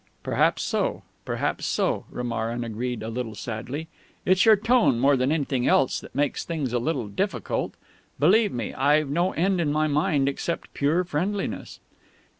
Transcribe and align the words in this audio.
"Perhaps 0.23 0.63
so, 0.63 1.03
perhaps 1.25 1.67
so," 1.67 2.05
Romarin 2.09 2.63
agreed 2.63 3.03
a 3.03 3.07
little 3.09 3.35
sadly. 3.35 3.87
"It's 4.25 4.45
your 4.45 4.55
tone 4.55 4.99
more 4.99 5.15
than 5.15 5.31
anything 5.31 5.67
else 5.67 5.99
that 6.01 6.15
makes 6.15 6.43
things 6.43 6.73
a 6.73 6.79
little 6.79 7.07
difficult. 7.07 7.75
Believe 8.19 8.51
me, 8.51 8.73
I've 8.73 9.09
no 9.11 9.31
end 9.33 9.61
in 9.61 9.71
my 9.71 9.85
mind 9.85 10.27
except 10.27 10.73
pure 10.73 11.03
friendliness." 11.03 11.79